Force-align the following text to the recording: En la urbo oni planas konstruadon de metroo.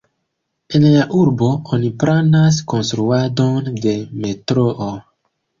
En 0.77 0.87
la 0.93 1.03
urbo 1.23 1.49
oni 1.77 1.91
planas 2.03 2.57
konstruadon 2.73 3.71
de 3.85 3.97
metroo. 4.25 4.91